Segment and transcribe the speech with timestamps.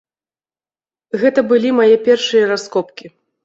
[1.25, 3.17] Гэта былі мае першыя раскопкі.